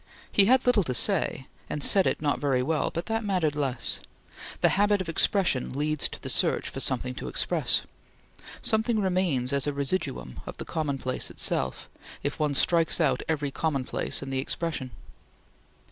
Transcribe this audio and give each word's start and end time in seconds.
He 0.31 0.45
had 0.45 0.65
little 0.65 0.81
to 0.85 0.95
say, 0.95 1.45
and 1.69 1.83
said 1.83 2.07
it 2.07 2.23
not 2.23 2.39
very 2.39 2.63
well, 2.63 2.89
but 2.91 3.05
that 3.05 3.23
mattered 3.23 3.55
less. 3.55 3.99
The 4.61 4.69
habit 4.69 4.99
of 4.99 5.07
expression 5.07 5.77
leads 5.77 6.09
to 6.09 6.19
the 6.19 6.27
search 6.27 6.69
for 6.69 6.79
something 6.79 7.13
to 7.13 7.27
express. 7.27 7.83
Something 8.63 8.99
remains 8.99 9.53
as 9.53 9.67
a 9.67 9.73
residuum 9.73 10.39
of 10.47 10.57
the 10.57 10.65
commonplace 10.65 11.29
itself, 11.29 11.87
if 12.23 12.39
one 12.39 12.55
strikes 12.55 12.99
out 12.99 13.21
every 13.29 13.51
commonplace 13.51 14.23
in 14.23 14.31
the 14.31 14.39
expression. 14.39 14.89